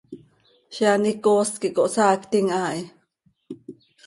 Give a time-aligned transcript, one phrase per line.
[0.73, 2.81] Ziix an icoos quij cohsaactim haa hi.